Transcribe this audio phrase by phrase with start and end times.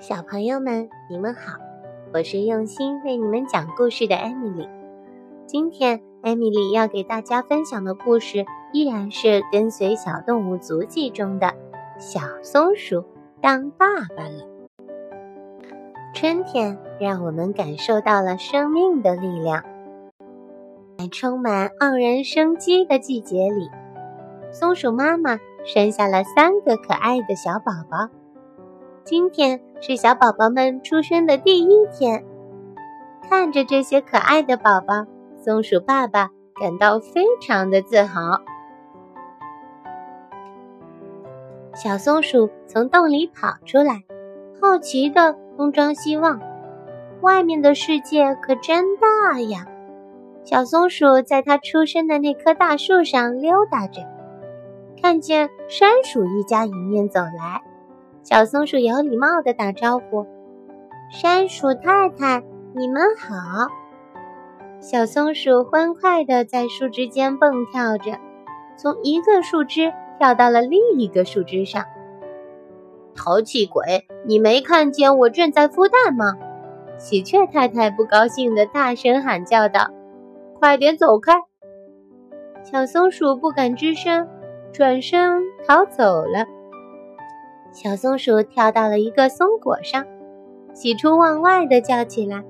[0.00, 1.58] 小朋友们，你们好，
[2.14, 4.66] 我是用心为你们讲故事的艾米丽。
[5.44, 11.52] 今天，艾米丽要给大家分享的故事依然是跟随小动物足迹中的
[11.98, 13.04] 小松鼠
[13.42, 13.86] 当爸
[14.16, 14.48] 爸了。
[16.14, 19.62] 春天让我们感受到了生命的力量，
[20.96, 23.68] 在充满盎然生机的季节里，
[24.50, 28.08] 松鼠妈妈生下了三个可爱的小宝宝。
[29.02, 32.24] 今天是小宝宝们出生的第一天，
[33.28, 35.06] 看着这些可爱的宝宝，
[35.42, 38.40] 松鼠爸爸感到非常的自豪。
[41.74, 44.04] 小松鼠从洞里跑出来，
[44.60, 46.40] 好奇的东张西望，
[47.22, 49.66] 外面的世界可真大呀！
[50.44, 54.02] 小松鼠在它出生的那棵大树上溜达着，
[55.00, 57.62] 看见山鼠一家迎面走来。
[58.22, 60.26] 小松鼠有礼貌地打招呼
[61.10, 62.42] ：“山鼠太太，
[62.74, 63.68] 你们好。”
[64.78, 68.18] 小松鼠欢快地在树枝间蹦跳着，
[68.76, 71.84] 从一个树枝跳到了另一个树枝上。
[73.14, 76.38] 淘气鬼，你没看见我正在孵蛋吗？
[76.98, 79.90] 喜鹊太太不高兴地大声喊叫道
[80.60, 81.40] ：“快点走开！”
[82.62, 84.28] 小松鼠不敢吱声，
[84.72, 86.46] 转身逃走了。
[87.72, 90.04] 小松鼠跳到了一个松果上，
[90.74, 92.44] 喜出望外地叫起来：“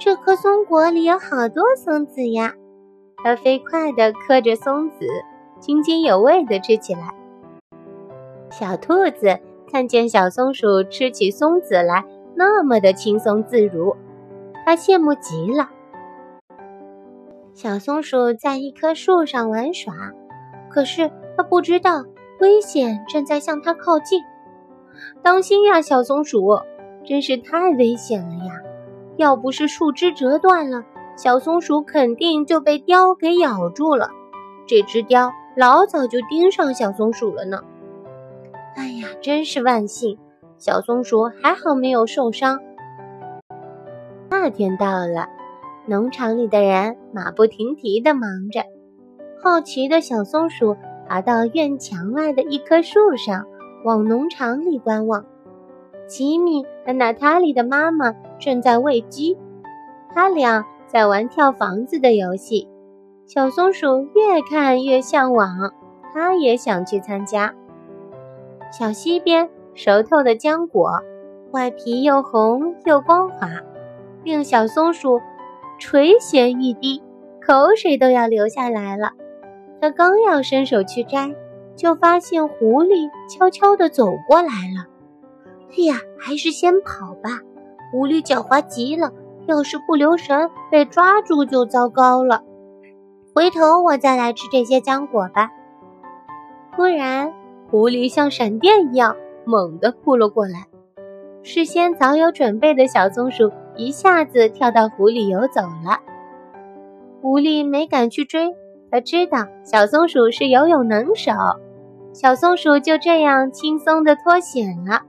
[0.00, 2.54] 这颗松果里有好多松子呀！”
[3.22, 5.06] 它飞快地嗑着松子，
[5.60, 7.14] 津津有味地吃起来。
[8.50, 9.38] 小兔子
[9.70, 13.96] 看见小松鼠吃起松子来那么的轻松自如，
[14.64, 15.70] 它羡慕极了。
[17.54, 19.94] 小松鼠在一棵树上玩耍，
[20.70, 22.04] 可是它不知道。
[22.42, 24.20] 危险正在向它靠近，
[25.22, 26.58] 当心呀，小松鼠！
[27.04, 28.54] 真是太危险了呀！
[29.16, 30.84] 要不是树枝折断了，
[31.16, 34.10] 小松鼠肯定就被雕给咬住了。
[34.66, 37.60] 这只雕老早就盯上小松鼠了呢。
[38.74, 40.18] 哎呀，真是万幸，
[40.58, 42.58] 小松鼠还好没有受伤。
[44.32, 45.28] 夏天到了，
[45.86, 48.64] 农场里的人马不停蹄地忙着，
[49.40, 50.76] 好奇的小松鼠。
[51.12, 53.44] 爬到院墙外的一棵树上，
[53.84, 55.26] 往农场里观望。
[56.06, 59.36] 吉米和娜塔莉的妈妈正在喂鸡，
[60.14, 62.66] 他俩在玩跳房子的游戏。
[63.26, 65.74] 小松鼠越看越向往，
[66.14, 67.52] 它也想去参加。
[68.72, 71.02] 小溪边，熟透的浆果，
[71.50, 73.50] 外皮又红又光滑，
[74.24, 75.20] 令小松鼠
[75.78, 77.02] 垂涎欲滴，
[77.46, 79.10] 口水都要流下来了。
[79.82, 81.34] 他刚要伸手去摘，
[81.74, 84.86] 就发现狐狸悄悄地走过来了。
[85.72, 87.40] 哎呀，还是先跑吧！
[87.90, 89.10] 狐狸狡猾极了，
[89.48, 92.44] 要是不留神被抓住就糟糕了。
[93.34, 95.50] 回头我再来吃这些浆果吧。
[96.76, 97.32] 突然，
[97.68, 100.68] 狐狸像闪电一样猛地扑了过来，
[101.42, 105.98] 事先早有准备的小松鼠一下子跳到湖里游走了。
[107.20, 108.54] 狐狸没敢去追。
[108.92, 111.32] 他知道小松鼠是游泳能手，
[112.12, 115.00] 小松鼠就这样轻松地脱险了。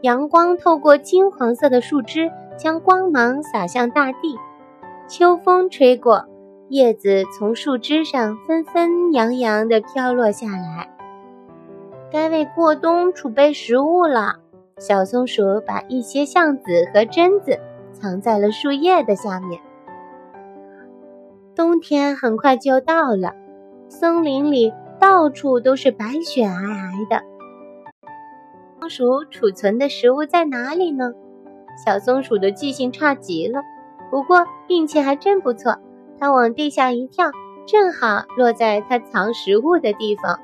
[0.00, 4.38] 阳光透过金黄色的树枝，将光芒洒向大地。
[5.06, 6.24] 秋风吹过，
[6.70, 10.88] 叶子从树枝上纷纷扬扬地飘落下来。
[12.10, 14.36] 该为过冬储备食物了。
[14.78, 17.60] 小松鼠把一些橡子和榛子
[17.92, 19.60] 藏在了树叶的下面。
[21.54, 23.34] 冬天很快就到了，
[23.88, 27.22] 森林里到处都是白雪皑皑的。
[28.80, 31.12] 松鼠储存的食物在哪里呢？
[31.84, 33.60] 小松鼠的记性差极了，
[34.10, 35.76] 不过运气还真不错。
[36.18, 37.30] 它往地下一跳，
[37.66, 40.40] 正好落在它藏食物的地方。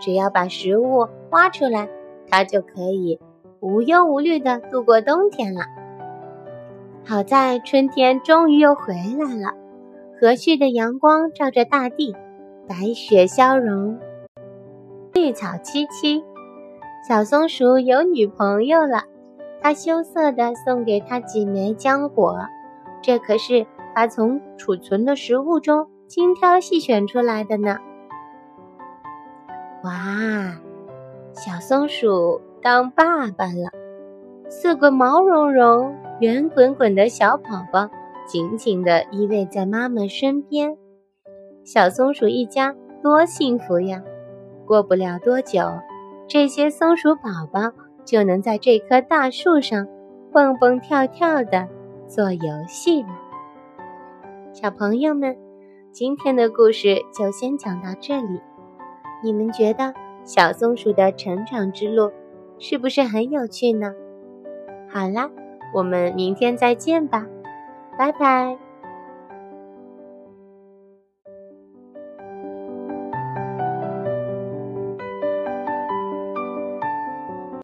[0.00, 1.88] 只要把食物挖出来，
[2.28, 3.20] 它就可以
[3.60, 5.62] 无忧无虑地度过冬天了。
[7.06, 9.63] 好在春天终于又回来了。
[10.20, 12.14] 和煦的阳光照着大地，
[12.68, 13.98] 白雪消融，
[15.12, 16.22] 绿草萋萋。
[17.06, 19.02] 小松鼠有女朋友了，
[19.60, 22.38] 它羞涩地送给他几枚浆果，
[23.02, 27.76] 这可是它从储存的食物中精挑细选出来的呢。
[29.82, 30.56] 哇，
[31.32, 33.70] 小松鼠当爸爸了，
[34.48, 37.90] 四个毛茸茸、圆滚滚的小宝宝。
[38.26, 40.76] 紧紧地依偎在妈妈身边，
[41.62, 44.02] 小松鼠一家多幸福呀！
[44.66, 45.60] 过不了多久，
[46.26, 47.70] 这些松鼠宝宝
[48.02, 49.86] 就能在这棵大树上
[50.32, 51.68] 蹦蹦跳跳的
[52.08, 53.08] 做游戏了。
[54.54, 55.36] 小朋友们，
[55.92, 58.40] 今天的故事就先讲到这里。
[59.22, 59.92] 你们觉得
[60.24, 62.10] 小松鼠的成长之路
[62.58, 63.92] 是不是很有趣呢？
[64.90, 65.30] 好啦，
[65.74, 67.26] 我们明天再见吧，
[67.96, 68.63] 拜拜。